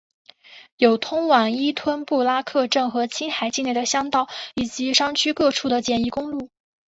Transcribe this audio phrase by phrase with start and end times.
[0.77, 6.49] 有通往依吞布拉克镇和青海境内的乡道以及山区各处的简易公路。